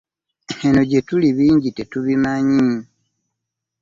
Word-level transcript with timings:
Eno 0.65 0.81
gye 0.89 0.99
tuli 1.07 1.29
bingi 1.37 1.69
tetubimanyi 1.77 2.69